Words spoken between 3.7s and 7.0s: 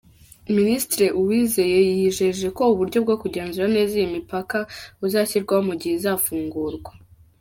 neza iyi mipaka buzashyirwaho mu gihe izafungurwa.